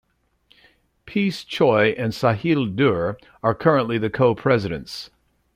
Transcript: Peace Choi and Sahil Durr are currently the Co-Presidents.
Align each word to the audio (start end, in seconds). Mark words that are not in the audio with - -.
Peace 1.05 1.43
Choi 1.43 1.93
and 1.95 2.11
Sahil 2.11 2.75
Durr 2.75 3.17
are 3.43 3.53
currently 3.53 3.99
the 3.99 4.09
Co-Presidents. 4.09 5.11